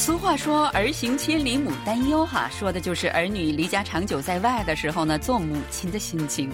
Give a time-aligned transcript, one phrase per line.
[0.00, 6.50] 俗话说“儿行千里母担忧”哈，说的就是儿女离家长久在外的时候呢，做母亲的心情。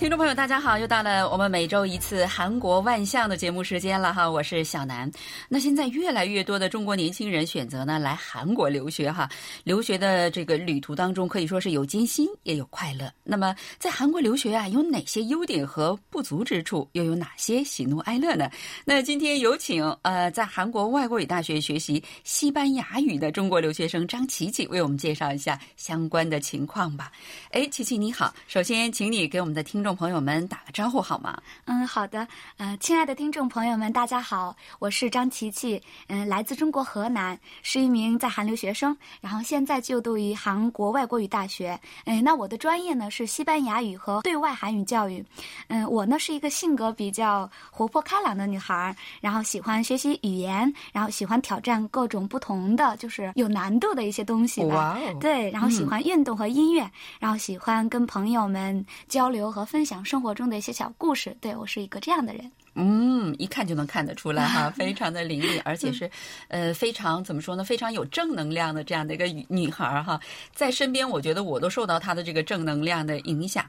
[0.00, 0.78] 听众朋友，大家好！
[0.78, 5.10] 又到了我们每周一次韩国万象的节目时间了哈，我是小南。
[5.46, 9.28] 那现在越来越多的中国年轻人选择呢来韩国留学哈，
[9.62, 13.12] 留学的这个旅途当中可以说是有艰辛也有快乐。
[13.22, 18.48] 那么在韩国留学啊，有哪些优点和不足之处，又有哪些喜怒哀乐呢？
[18.86, 27.12] 那今天有请呃在韩国外国语大学学习西班牙语的中国留学生张琪琪为我们介绍一下相关的情况吧。
[27.50, 29.89] 哎，琪琪你好，首先请你给我们的听众。
[29.94, 31.40] 朋友们打个招呼好吗？
[31.64, 32.26] 嗯，好的。
[32.56, 41.78] 呃，亲爱的听众朋友们，大家好，我是张琪琪，嗯，来自中国河南，是一名在韩留学生，然后现在就读于韩国外国语大学。
[42.04, 45.24] 嗯，那我的专业呢是西班牙语和对外韩语教育。
[45.68, 54.96] 嗯，我呢是一个性格比较活泼开朗的女孩，然后喜欢学习语言，然后喜欢挑战各种不同的就是有难度的一些东西吧。
[55.20, 59.79] 对，然后喜欢运动和音乐，然后喜欢跟朋友们交流和分。
[59.80, 62.52] 分享生活中的一些小故事，对我是一个这样的人。
[62.74, 66.10] 嗯，一看就能看得出来哈， 非常的伶俐，而且是，
[66.48, 70.20] 呃，非常怎么说呢，非常有正能量的这样的一个女孩哈，
[70.54, 73.64] 在身边，我觉得我都受到她的这个正能量的影响。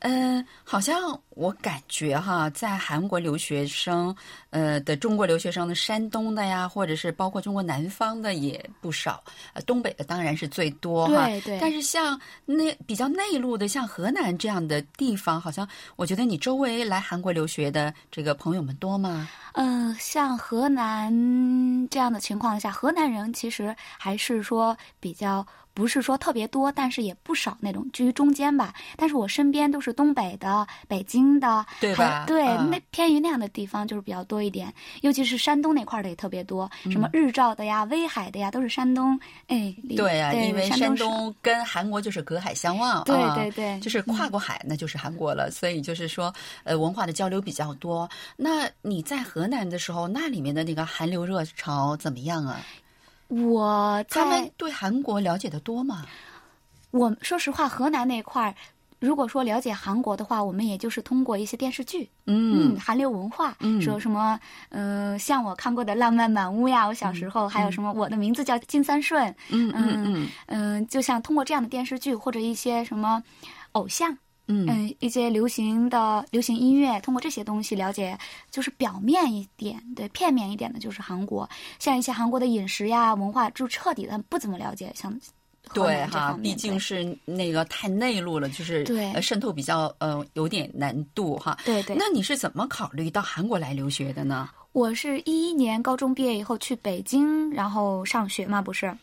[0.00, 4.14] 嗯，好像我感觉哈，在韩国留学生，
[4.50, 9.22] 呃的中国留学生的山东的呀，或者是包括中国南方的也不少，
[9.54, 11.26] 呃，东北的当然是最多哈。
[11.26, 11.58] 对对。
[11.60, 19.28] 但是像那比较内陆的，像河南这样的地方，好像我觉得你周围来韩国留学的这个朋朋友们多吗？
[19.54, 25.44] 嗯，像河南这样的情况下，河南人其实还是说比较。
[25.76, 28.72] 不是说特别多，但是也不少那种居于中间吧。
[28.96, 32.24] 但是我身边都是东北的、北京的，对吧？
[32.26, 34.72] 对，那偏于那样的地方就是比较多一点，
[35.02, 39.20] 尤其是山东那块的也特别多，什么日照的呀、威海的呀，都是山东。
[39.48, 46.32] 哎，对呀，因为山东跟韩国就是隔海相望，对对对，就是跨过海那就是韩国了，所以就是说，
[46.64, 48.08] 呃，文化的交流比较多。
[48.34, 52.60] 那你在河南的时候，那里面的那个韩流热潮怎么样啊？
[53.28, 56.04] 我他们对韩国了解的多吗？
[56.92, 58.54] 我说实话，河南那块儿，
[59.00, 64.38] 如果说了解韩国的话，我们也就是通过一些电视剧，嗯，韩流文化，说什么，
[64.70, 73.22] 嗯，像我看过的《浪漫满屋》呀，我小时候还有什么，我的名字叫金三顺，嗯嗯嗯嗯，就像通过这样的电视剧或者一些什么
[73.72, 74.16] 偶像。
[74.48, 78.16] 嗯一些流行的流行音乐，通过这些东西了解，
[78.50, 81.48] 就是表面一点，对片面一点的，就是韩国，
[81.78, 84.92] 像一些韩国的饮食呀、文化，就彻底的不怎么了解。
[84.94, 85.18] 像
[85.74, 91.58] 对哈，毕竟是那个太内陆了，就是对渗透比较呃有点难度哈。
[91.64, 91.96] 对对。
[91.98, 94.48] 那你是怎么考虑到韩国来留学的呢？
[94.70, 98.96] 我是一一年高中毕业以后去北京，然后上学嘛，不是。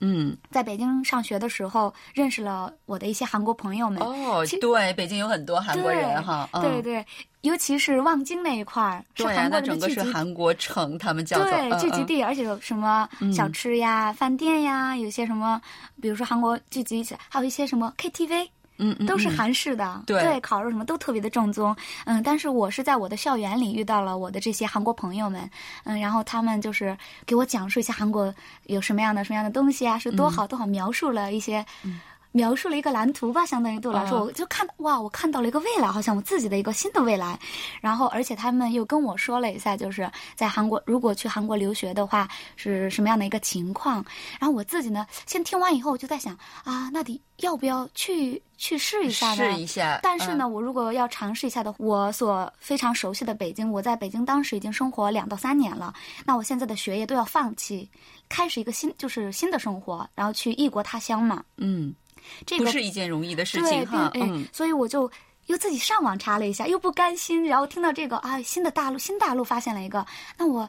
[0.00, 4.00] 嗯，在北京上学的时候，认识了我的一些韩国朋友们。
[4.02, 6.48] 哦，对，北京有很多韩国人哈。
[6.60, 7.04] 对对，
[7.40, 15.60] 尤其是望京那一块儿，是韩国的整个是韩国城，他们叫做对聚集地，而且有什么小吃呀、饭店呀，有些什么，
[16.00, 18.48] 比如说韩国聚集起来，还有一些什么 KTV。
[18.78, 21.76] 嗯，都是韩式的，对，烤肉什么都特别的正宗。
[22.06, 25.50] 嗯，但是我是在我的校园里遇到了我的这些韩国朋友们，
[25.84, 26.96] 嗯，然后他们就是
[27.26, 28.32] 给我讲述一下韩国
[28.64, 31.64] 有什么样的什么样的东西啊，是多好多好，描述了一些。
[32.32, 37.38] 描述了一个蓝图吧，相当于对我来说，我就看哇，我看到了一个未来，好像我自己的一个新的未来。
[37.80, 44.04] 然后，而且他们又跟我说了一下，就是在韩国，如果去韩国留学的话，是什么样的一个情况。
[44.38, 49.36] 然后我自己呢，先听完以后，我就在想啊，那得要不要去去试一下呢？
[49.36, 49.98] 试一下。
[50.02, 55.94] 但是呢，我如果要尝试一下的，我所非常熟悉的北京，我在北京当时已经生活两到三年了，
[56.24, 57.88] 那我现在的学业都要放弃，
[58.28, 61.42] 开始一个新就是新的生活，然后去异国他乡嘛。
[61.56, 61.94] 嗯。
[62.46, 65.10] 这不是一件容易的事情哈，嗯，所以我就
[65.46, 70.04] 又自己上网查了一下，又不甘心，然后听到这个啊，新的大陆，新大陆发现了一个，
[70.36, 70.68] 那我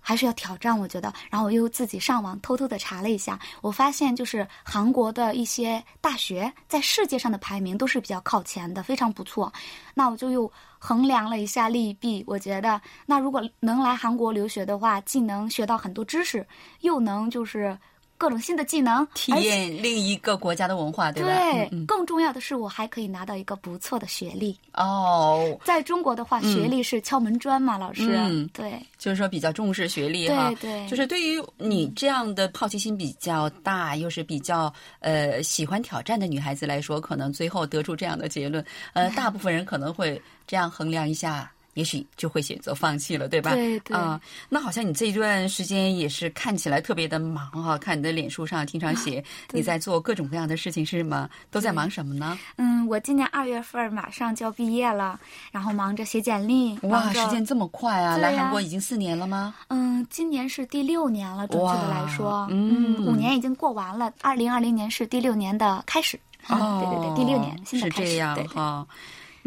[0.00, 9.52] 还是要挑战，我觉得，然后我又自己上网偷偷的查了一下，我发现就是韩国的一些大学在世界上的排名都是比较靠前的，非常不错。
[9.94, 16.46] 那我就又衡量了一下利弊，我觉得那如果能来韩国留学的话，既能学到很多知识，
[16.80, 17.78] 又能就是。
[18.18, 21.28] 各种新的技能，体验另一个国家的文化，对吧？
[21.28, 24.58] 对，更重要的是，我还可以拿到一个不错的学历。
[24.74, 28.16] 哦，在中国的话，学历是敲门砖嘛，老师。
[28.16, 30.48] 嗯，对，就是说比较重视学历哈。
[30.60, 38.64] 对对，就是对于你这样的好奇心比较大，又是比较呃喜欢挑战的女孩子来说，可能最后得出这样的结论，
[38.94, 41.48] 呃，大部分人可能会这样衡量一下。
[41.78, 43.54] 也许就会选择放弃了，对吧？
[43.54, 49.22] 对对啊、那好像你这一段时间也是看起来特别的忙哈、看你的脸书上经常写
[49.52, 51.30] 你在做各种各样的事情，是吗？
[51.52, 52.36] 都在忙什么呢？
[52.56, 55.20] 嗯，我今年二月份马上就要毕业了，
[55.52, 58.16] 然后忙着写简历，哇，时间这么快啊！
[58.16, 59.54] 来韩国已经四年了吗？
[59.68, 66.18] 嗯，今年是第六年了，准确的来说，嗯五年已经过完了，二零二零年是第六年的开始。
[66.48, 68.84] 哦， 对对对，第六年现在开始，是这样对哈。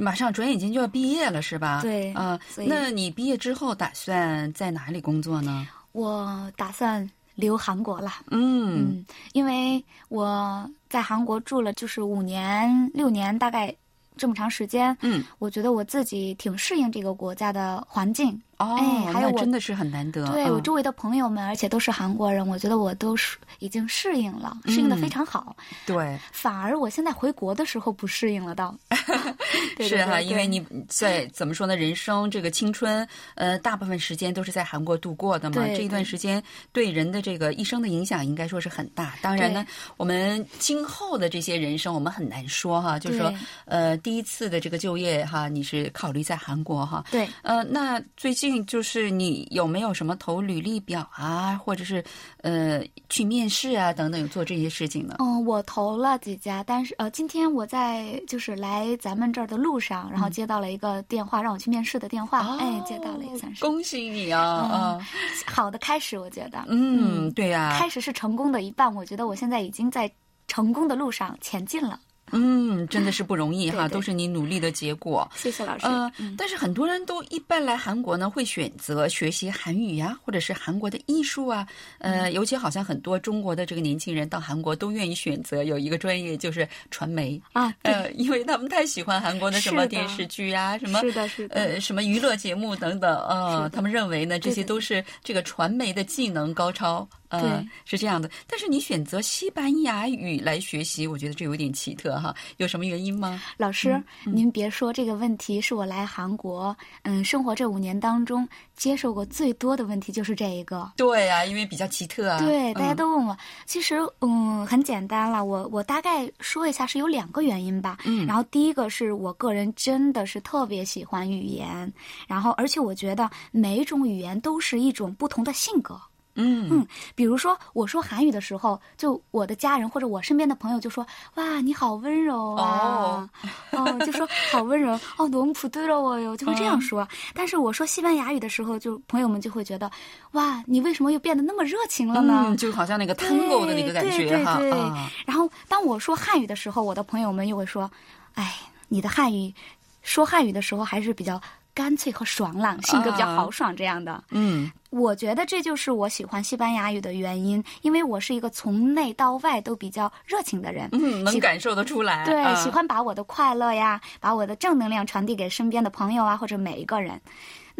[0.01, 1.81] 马上转眼间就要毕业了，是吧？
[1.83, 5.67] 对啊、那你毕业之后打算在哪里工作呢？
[5.91, 8.11] 我打算留韩国了。
[8.31, 13.73] 嗯嗯，因为我在韩国住了就是五年六年，大概
[14.17, 18.41] 这么长时间，嗯，我觉得我自己挺适应这个国家的环境。
[18.61, 18.75] 哦，
[19.07, 20.25] 哎还有真的是很难得。
[20.25, 25.55] 嗯对我周围的朋友们，而且都是韩国人，我觉得我都是已经适应了，适应的非常好。
[25.85, 28.75] 对反而我现在回国的时候不适应了到。
[29.75, 31.75] 对是哈、因为你在怎么说呢？
[31.75, 35.65] 人生这个青春，呃，大部分时间都是在韩国度过的嘛。
[35.75, 36.41] 这一段时间
[36.71, 39.15] 对人的这个一生的影响，应该说是很大。
[39.21, 39.65] 当然呢，
[39.97, 42.99] 我们今后的这些人生，我们很难说哈。
[42.99, 43.33] 就是说，
[43.65, 47.03] 呃，第一次的这个就业哈，你是考虑在韩国哈。
[47.11, 52.03] 对，呃，那最近就是你有没有什么投履历表啊，或者是
[52.41, 55.15] 呃去面试啊等等，有做这些事情呢？
[55.19, 65.01] 嗯，我投了几家，但是呃，今天我在就是来咱们这儿的路上，然后接到了一个电话，让我去面试的电话，哎，接到了也算是哦恭喜你啊嗯！
[65.45, 70.11] 好的开始，我觉得，嗯，对呀、开始是成功的一半，我觉得我现在已经在
[70.47, 71.99] 成功的路上前进了。
[72.31, 75.29] 嗯，真的是不容易哈，对对都是你努力的结果。
[75.35, 75.85] 谢谢老师。
[75.85, 81.67] 呃，但是很多人都一般来韩国呢，会选择学习韩语呀，或者是韩国的艺术啊。
[81.99, 87.39] 呃，嗯尤其好像很多中国的这个年轻人到韩国都愿意选择有一个专业，就是传媒。
[87.53, 97.07] 啊，呃，因为他们太喜欢韩国的什么电视剧啊，什么是的，是的，呃什么娱乐节目等等，呃，他们认为呢，这些都是这个传媒的技能高超。
[97.31, 98.29] 呃对，是这样的。
[98.47, 103.41] 但是你选择西班牙语来学习，我觉得这有点奇特哈，有什么原因吗？
[103.57, 103.91] 老师，
[104.25, 110.91] 嗯您别说这个问题，是我来韩国嗯生活这五年当中接受过最多的问题，就是这一个。
[110.97, 112.39] 对啊，因为比较奇特啊。
[112.39, 117.97] 对，大家嗯都问我，其实嗯很简单了，我我大概说一下是有两个原因吧。
[118.05, 121.91] 嗯然后第一个是我个人真的是特别喜欢语言，
[122.27, 125.99] 然后而且我觉得每一种语言都是一种不同的性格。
[126.38, 133.26] 嗯嗯，比如说我说韩语的时候，就我的家人或者我身边的朋友就说：“哇，你好温柔啊！”
[133.72, 137.08] 哦，就说好温柔哦，너무부드러워요，就会这样说。
[137.32, 145.10] 但是我说西班牙语的时候，就朋友们就会觉得：“哇，你为什么又变得那么热情了呢？”嗯，就好像那个 tango 的那个感对觉哈对对对啊。
[145.24, 148.56] 然后当我说汉语的时候，我的朋友们又会说：“哎，
[148.88, 149.54] 你的汉语
[150.02, 151.40] 说汉语的时候还是比较
[151.73, 154.23] 干脆和爽朗，性格比较豪爽这样的。
[154.31, 160.89] 嗯我觉得这就是我喜欢西班牙语的原因，因为我是一个从内到外都比较热情的人。
[160.91, 162.25] 嗯，能感受得出来。
[162.25, 167.19] 对，啊喜欢把我的快乐呀，把我的正能量传递给身边的朋友啊，或者每一个人。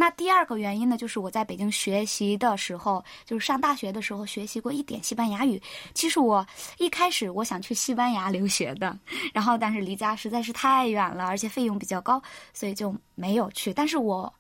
[0.02, 5.62] 那第二个原因呢，就是我在北京学习的时候，就是上大学的时候学习过一点西班牙语。
[5.94, 6.44] 其实我
[6.80, 8.98] 一开始我想去西班牙留学的，
[9.32, 12.20] 然后但是离家实在是太远了，而且费用比较高，
[12.52, 13.72] 所以就没有去。
[13.72, 14.34] 但是我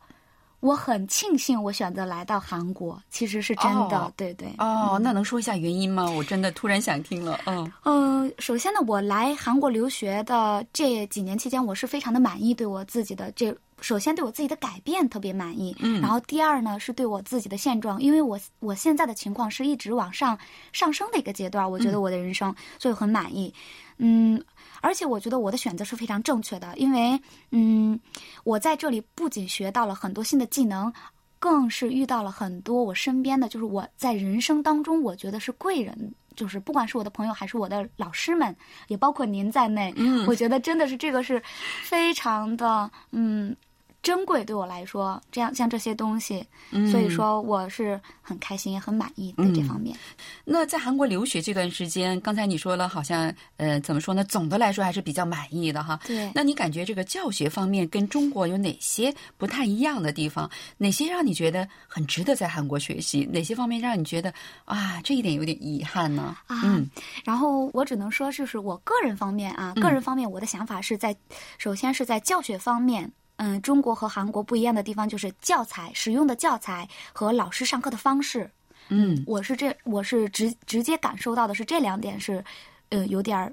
[0.61, 4.51] 我很庆幸我选择来到韩国，其实是真的，哦对对。
[4.57, 6.09] 哦，那能说一下原因吗？
[6.09, 7.39] 我真的突然想听了。
[7.45, 13.55] 嗯呃，首先呢，我来韩国留学的这几年期间，我是非常的满意，对我自己的这。
[13.81, 15.99] 首先对我自己的改变特别满意，嗯。
[16.01, 20.37] 然后第二呢是对我自己的现状，因为我我现在的情况是一直往上
[20.71, 23.53] 上升的一个阶段，我觉得我的人生，所以很满意，
[23.97, 24.41] 嗯，
[24.81, 27.19] 而且我觉得我的选择是非常正确的，因为
[27.49, 27.99] 嗯，
[28.43, 30.93] 我在这里不仅学到了很多新的技能，
[31.39, 38.55] 更是遇到了很多我身边的，就是我在人生当中我觉得是贵人，就是不管是我的朋友还是我的老师们，
[38.89, 40.23] 也包括您在内，嗯。
[40.27, 41.41] 我觉得真的是这个是
[41.83, 43.55] 非常的嗯。
[44.03, 49.95] 珍贵对我来说，这样像这些东西，嗯所以说我是很开心也很满意的这方面。
[50.43, 54.23] 那在韩国留学这段时间，刚才你说了，好像呃，怎么说呢？
[54.23, 55.99] 总的来说还是比较满意的哈。
[56.07, 60.49] 对那你感觉这个教学方面跟中国有哪些不太一样的地方？
[60.77, 63.23] 哪些让你觉得很值得在韩国学习？
[63.31, 64.33] 哪些方面让你觉得
[64.65, 66.35] 啊，这一点有点遗憾呢？
[66.47, 66.89] 啊，嗯
[67.23, 71.15] 然后我只能说，就是我个人方面啊，嗯个人方面，我的想法是在，
[71.59, 73.11] 首先是在教学方面。
[73.43, 78.47] 嗯，中国和韩国不一样的地方就是教材使用的教材和老师上课的方式。
[78.89, 82.43] 嗯我是这，我是直直接感受到的是这两点是，
[82.89, 83.51] 呃，有点儿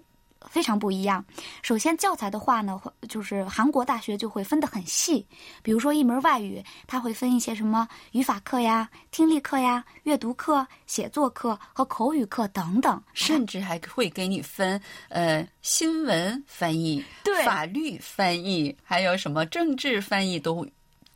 [0.51, 1.25] 非常不一样。
[1.63, 5.27] 首先，教材的话呢，就是韩国大学就会分得很细。
[5.63, 20.67] 比如说一门外语，它会分一些什么语法课呀、听力课呀、阅读课、写作课和口语课等等，甚至还会给你分呃新闻翻译、对法律翻译，还有什么政治翻译都。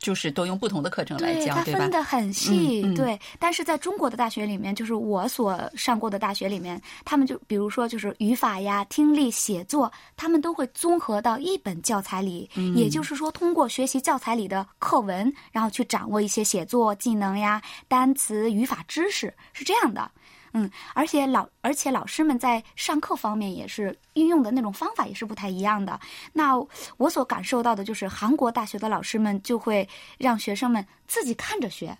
[0.03, 1.79] 就是都用不同的课程来教，对吧？
[1.79, 3.17] 它分得很细，对。
[3.39, 12.49] 但是在中国的大学里面，就是我所上过的大学里面，他们就比如说就是语法呀、听力、写作，他们都会综合到一本教材里。
[12.75, 20.11] 也就是说，通过学习教材里的课文，然后去掌握一些写作技能呀、单词、语法知识，是这样的。
[20.53, 25.99] 嗯，而且老而且老师们在上课方面也是运用的那种方法也是不太一样的。
[26.31, 26.53] 那
[26.97, 31.97] 我所感受到的就是韩国大学的老师们就会让学生们自己看着学。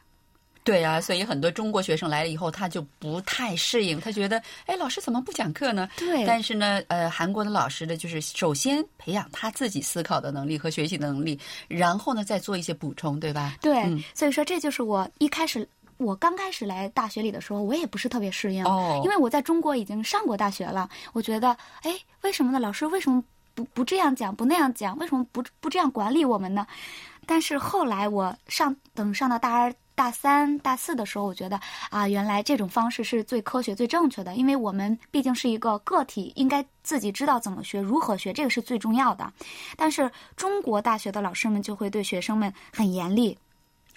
[0.63, 5.89] 对啊，所以很多中国学生来了以后，他就不太适应，他觉得，哎，老师怎么不讲课呢？
[5.97, 6.25] 对。
[6.25, 13.57] 但是呢，呃，韩国的老师呢，就是首先培养他自己思考的能力和学习的能力，然后呢，再做一些补充，对吧？
[13.61, 13.83] 对。
[14.13, 15.67] 所以说，这就是我一开始。
[16.03, 18.63] 我刚开始来大学里的时候，我也不是特别适应，
[19.03, 20.89] 因为我在中国已经上过大学了。
[21.13, 22.59] 我觉得，哎，为什么呢？
[22.59, 23.23] 老师为什么
[23.55, 24.97] 不不这样讲，不那样讲？
[24.97, 26.67] 为什么不不这样管理我们呢？
[27.25, 31.57] 但是后来我上等上到大二、大三、大四的时候，我觉得
[31.89, 39.31] 啊，原来这种方式是最科学、最正确的，因为我们毕竟是一个个体，应该自己知道怎么学、如何学，这个是最重要的。
[39.77, 43.37] 但是中国大学的老师们就会对学生们很严厉。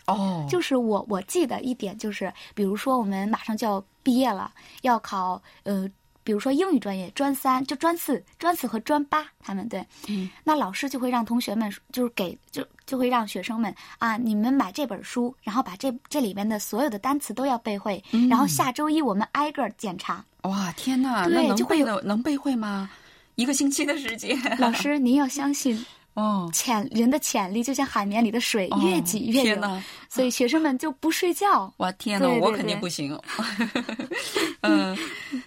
[0.07, 5.89] 哦，就是我我记得一点就是，比如说我们马上就要毕业了，要考呃，
[6.23, 20.25] 比如说英语专业专三，就专四、专四和专八，他们对，嗯，那老师就会让同学们，就是给就就会让学生们啊，你们买这本书，然后把这这里面的所有的单词都要背会，然后下周一我们挨个检查。
[20.43, 22.89] 哇，天哪，那能背的能背会吗？
[23.35, 25.85] 一个星期的时间，老师 您要相信。
[26.17, 29.83] 哦，潜人的潜力就像海绵里的水，越挤越有。
[30.09, 31.71] 所以学生们就不睡觉。
[31.77, 33.19] 哇天哪，我肯定不行。
[34.63, 34.97] 嗯，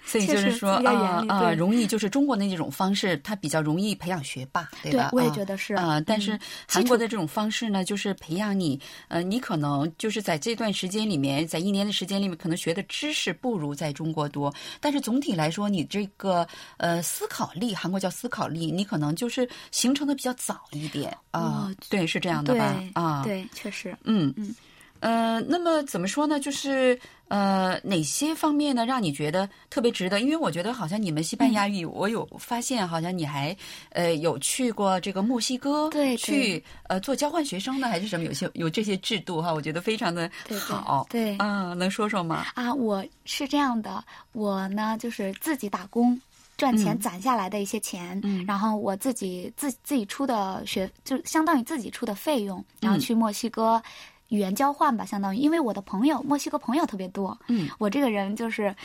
[0.06, 5.10] 所以就是说啊啊，容易就是中国的那种方式，它比较容易培养学霸，对吧？
[5.12, 6.00] 我也觉得是啊。
[6.02, 14.54] 但是韩国的这种方式呢，就是培养你，呃，你可能就是在这段时间里面，在一年的时间里面，可能学的知识不如在中国多。
[14.80, 16.48] 但是总体来说，你这个
[16.78, 20.59] 呃思考力，韩国叫思考力，你可能就是形成的比较早。
[20.60, 22.84] 好一点啊，对，是这样的吧？
[22.94, 24.54] 啊，对，确实，嗯嗯，
[25.00, 26.40] 呃，那么怎么说呢？
[26.40, 27.00] 就是
[27.30, 30.20] 呃，哪些方面呢，让你觉得特别值得？
[30.20, 33.56] 因为我觉得好像你们西班牙语，我有发现，好像你还
[33.92, 38.26] 呃有去过这个墨西哥，对，去呃做交换学生呢，还是什么？
[38.26, 42.46] 有些有这些制度哈，我觉得非常的好，对，啊，能说说吗？
[42.56, 46.20] 啊，我是这样的，我呢就是自己打工。
[46.60, 53.82] 赚钱攒下来的一些钱，然后我自己自自己出的学，就相当于自己出的费用，然后去墨西哥
[54.28, 58.76] 语言交换吧，相当于，因为我的朋友墨西哥朋友特别多，嗯，我这个人就是，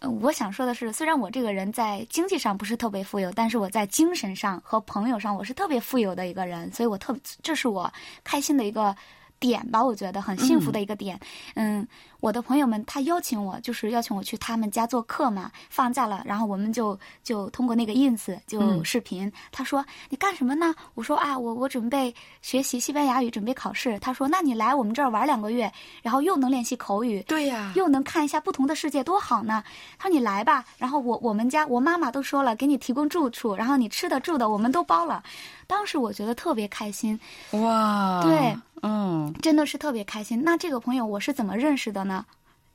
[0.00, 7.92] 我想说的是，虽然我这个人在经济上不是特别富有，但是我在精神上和朋友上我是特别富有的一个人，所以我特这是我
[8.24, 8.96] 开心的一个
[9.38, 11.20] 点吧，我觉得很幸福的一个点，
[11.56, 11.86] 嗯。
[12.26, 15.48] 我的朋友们，他邀请我，就是邀请我去他们家做客嘛。
[15.70, 19.32] 放假了，然后我们就就通过那个 ins 就视频。
[19.52, 29.62] 他说：“你干什么呢？”我说：“啊，我我准备学习西班牙语，准备考试。”他说：“那你来我们这儿玩两个月，然后又能练习口语，对呀，又能看一下不同的世界，多好呢。”
[29.96, 35.22] 他说：“你来吧。”然后我我们家我妈妈都说了，给你提供住处，然后你吃的住的我们都包了。
[35.68, 37.18] 当时我觉得特别开心，
[37.50, 40.40] 哇，对，嗯，真的是特别开心。
[40.42, 42.15] 那这个朋友我是怎么认识的呢？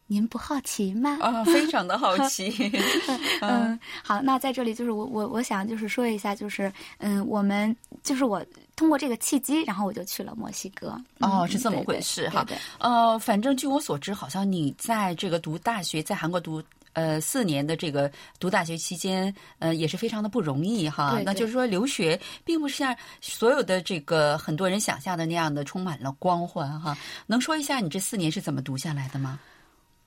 [0.07, 1.17] 您不好奇吗？
[1.21, 2.53] 啊，非常的好奇。
[3.39, 8.45] 嗯，好，那在这里就是我我我想就是说一下，就是嗯，我们就是我
[8.75, 10.99] 通过这个契机，然后我就去了墨西哥。
[11.19, 12.45] 哦，是这么回事哈。
[12.79, 16.61] 呃，反正据我所知，好像你在这个读大学，在韩国读
[16.93, 21.21] 呃四年的这个读大学期间，呃，也是非常的不容易哈。
[21.25, 26.97] 那就是说，留学并不是像所有的这个很多人想象的那样的充满了光环哈。
[27.27, 29.39] 能说一下你这四年是怎么读下来的吗？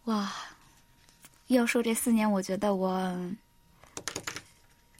[0.05, 0.33] 哇，
[1.47, 3.15] 要说这四年，我觉得我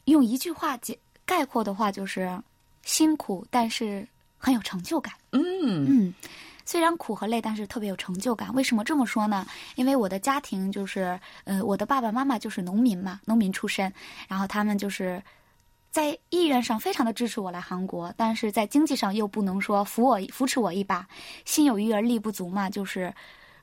[0.05, 2.41] 用一句话解概括的话，就是
[2.83, 5.13] 辛苦，但是很有成就感。
[5.31, 6.13] 嗯嗯，
[6.65, 8.53] 虽然苦和累，但是特别有成就感。
[8.53, 9.45] 为什么这么说呢？
[9.75, 13.93] 因为我的家庭就是，呃，我的爸爸妈妈就是农民嘛，农民出身，
[14.27, 15.21] 然后他们就是
[15.91, 21.07] 在意愿上非常的支持我来韩国，但是在经济上又不能说扶我扶持我一把，
[21.45, 23.13] 心有余而力不足嘛，就是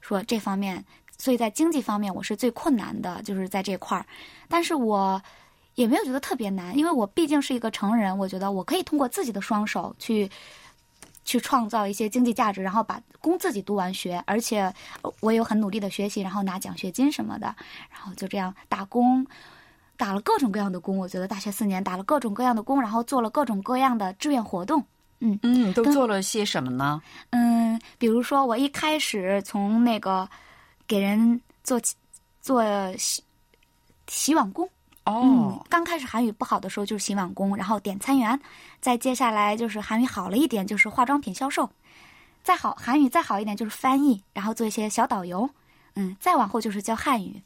[0.00, 0.82] 说这方面。
[1.18, 4.04] 所以在经济方面，我是最困难的，就是在这块儿。
[4.48, 5.22] 但是我
[5.74, 10.28] 也没有觉得特别难，因为我毕竟是一个成人，我觉得我可以通过自己的双手去
[11.24, 14.72] 去创造一些经济价值，然后把供自己读完学，而且
[15.20, 17.54] 我有很努力的学习，然后拿奖学金什么的，
[17.90, 19.26] 然后就这样打工，
[19.96, 20.98] 打了各种各样的工。
[20.98, 24.84] 我觉得大学四年打了各种各样的工，然后做了各种各样的志愿活动。
[25.20, 27.00] 嗯嗯，都做了些什么呢？
[27.30, 30.28] 嗯，比如说我一开始从那个
[30.86, 31.80] 给人做
[32.40, 32.64] 做
[32.96, 33.22] 洗
[34.08, 34.68] 洗碗工。
[35.04, 38.40] 哦，刚开始韩语不好的时候就是洗碗工，然后点餐员，
[38.80, 41.70] 再接下来就是韩语好了一点就是化妆品销售，
[42.42, 45.50] 再好韩语再好一点就是翻译，然后做一些小导游，
[45.94, 47.42] 嗯，再往后就是教汉语，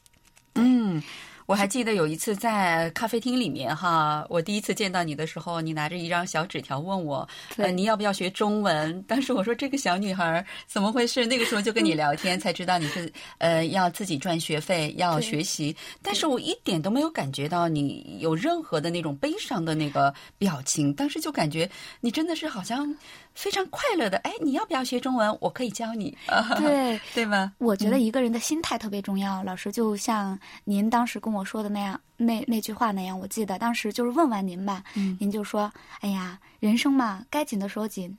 [0.55, 1.03] 嗯。
[1.47, 7.27] 我还记得有一次在咖啡厅里面哈，我第一次见到你的时候，你拿着一张小纸条问我，
[7.57, 9.01] 呃，你要不要学中文？
[9.05, 11.25] 当时我说这个小女孩怎么回事？
[11.25, 22.93] 那个时候就跟你聊天，才知道你是呃要自己赚学费要学习，但是我一点都没有感觉到你有任何的那种悲伤的那个表情，当时就感觉你真的是好像。
[23.37, 25.37] 非常快乐的，哎，你要不要学中文？
[25.41, 26.17] 我可以教你，
[26.57, 27.53] 对 对吗？
[27.59, 29.43] 我觉得一个人的心态特别重要。
[29.45, 34.83] 老师就像您当时跟我说的那样，那那句话那样，我记得当时就是问完您吧，
[35.21, 38.17] 您就说：“哎呀，人生嘛，该紧的时候紧，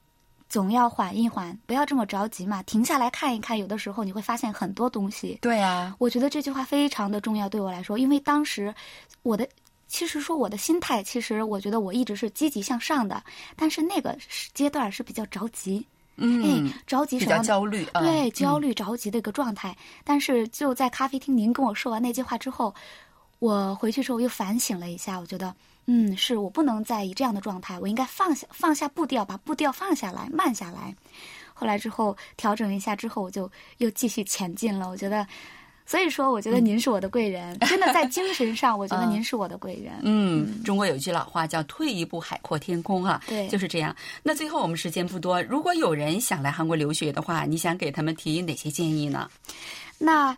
[0.47, 8.71] 总要缓一缓，不要这么着急嘛，停下来看一看，有的时候你会发现很多东西。”对啊，我觉得这句话非常的重要，对我来说，因为当时
[9.23, 9.47] 我的。
[9.87, 13.23] 其实说我的心态，其实我觉得我一直是积极向上的，
[13.55, 14.17] 但是那个
[14.53, 15.85] 阶段是比较着急，
[16.17, 19.75] 嗯，着急，什么焦虑，对，焦虑着急的一个状态。
[20.03, 22.75] 但是就在咖啡厅，您跟我说完那句话之后，
[23.39, 30.93] 我回去之后又反省了一下，我觉得，嗯，是我不能再以这样的状态，我应该放下放下步调，把步调放下来，慢下来。
[31.53, 34.89] 后来之后调整一下之后，我就又继续前进了。
[34.89, 35.25] 我觉得。
[35.87, 39.93] 所以说，我觉得您是我的贵人，真的在精神上，我觉得您是我的贵人。
[40.01, 43.95] 嗯，中国有一句老话叫“退一步海阔天空”啊，对，就是这样。
[44.21, 49.31] 那最后我们时间不多，如果有人想来韩国留学的话，你想给他们提哪些建议呢？
[49.97, 50.37] 那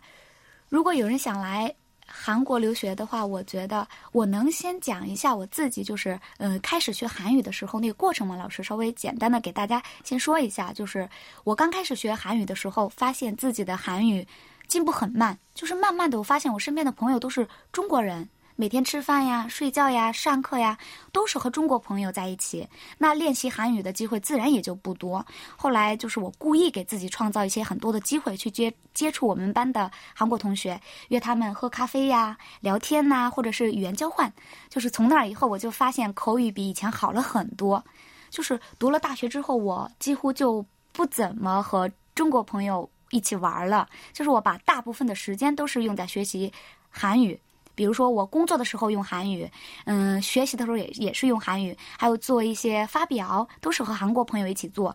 [0.68, 1.74] 如果有人想来
[2.06, 8.36] 韩国留学的话，我觉得我能先讲一下我自己，就是呃，开始学韩语的时候那个过程吗？
[8.36, 11.08] 老师稍微简单的给大家先说一下，就是
[11.42, 14.24] 我刚开始学韩语的时候，发现自己的韩语。
[14.70, 20.78] 进步很慢，就是慢慢的，我发现我身边的朋友都是中国人，每天吃饭呀、睡觉呀、上课呀，
[21.10, 22.68] 都是和中国朋友在一起。
[22.96, 25.26] 那练习韩语的机会自然也就不多。
[25.56, 34.32] 后来就是我故意给自己创造一些很多的机会，去接接触我们班的韩国同学，约他们喝咖啡呀、聊天呐，或者是语言交换。
[34.68, 37.84] 就是从那以后，我就发现口语比以前好了很多。
[38.30, 42.88] 就是读了大学之后，我几乎就不怎么和中国朋友。
[43.10, 46.52] 一起玩了，就是我把大部分的时间都是用在学习
[46.88, 47.38] 韩语，
[47.74, 49.50] 比如说我工作的时候用韩语，
[49.84, 54.94] 嗯，学习的时候也也是用韩语，还有做一些发表都是和韩国朋友一起做，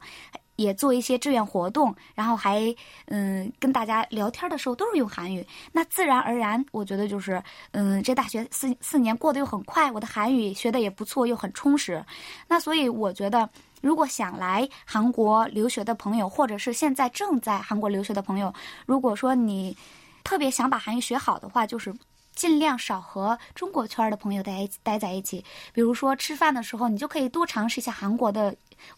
[0.56, 2.74] 也做一些志愿活动，然后还
[3.08, 7.42] 嗯跟大家聊天的时候都是用韩语，那自然而然，我觉得就是
[7.72, 12.04] 嗯这大学四四年过得又很快，我的韩语学的也不错，又很充实，
[12.48, 13.50] 那所以我觉得。
[13.82, 18.52] 如果想来韩国留学的朋友，或者是现在正在韩国留学的朋友，
[18.88, 19.78] 如果说你
[20.24, 21.94] 特别想把韩语学好的话，就是
[22.34, 25.46] 尽量少和中国圈的朋友待待在一起。
[25.72, 28.56] 比如说吃饭的时候，你就可以多尝试一下韩国的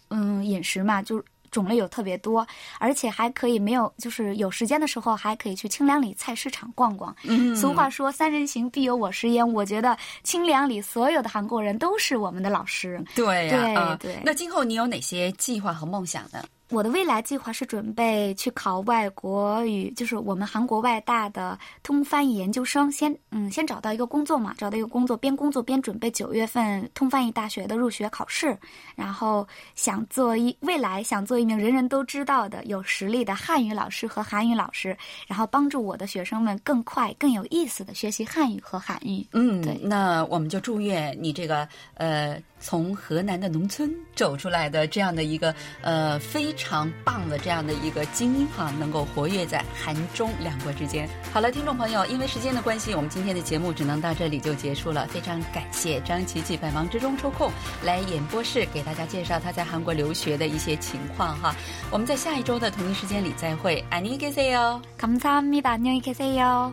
[0.07, 1.21] 嗯饮食嘛，就。
[1.51, 2.45] 种类有特别多，
[2.79, 7.15] 而且还可以没有，就是有时间的时候还可以去清凉里菜市场逛逛。
[7.55, 13.03] 俗话说“三人行，必有我师焉”，我觉得清凉里所有的韩国人都是我们的老师。
[13.15, 14.21] 对呀，对对。
[14.23, 16.43] 那今后你有哪些计划和梦想呢？
[16.69, 22.91] 我的未来计划是准备去考外国语，就是我们韩国外大的通翻译研究生。
[22.91, 28.57] 先嗯，先找到一个工作嘛，找到一个工作，边工作边准备九月份通翻译大学的入学考试。
[28.95, 39.25] 然后想做一未来想做一名人人都知道的有实力的汉语老师和韩语老师，然后帮助我的学生们更快更有意思的学习汉语和韩语。
[39.31, 42.37] 嗯，对，那我们就祝愿你这个呃。
[42.60, 51.08] 从河南的农村走出来的这样的一个呃非常棒的这样的一个精英哈，能够活跃在韩中两国之间。
[51.32, 55.06] 好了，听众朋友，因为时间的关系，我们今天的节目只能到这里就结束了。
[55.08, 57.50] 非常感谢张琪琪百忙之中抽空
[57.82, 61.54] 来演播室给大家介绍他在韩国留学的一些情况哈。
[61.90, 66.72] 我们在下一周的同一时间里再会，안녕히계세 요， 감사합니다，안녕히계세 요。